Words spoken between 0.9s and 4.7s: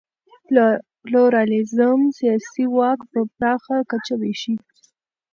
پلورالېزم سیاسي واک په پراخه کچه وېشي.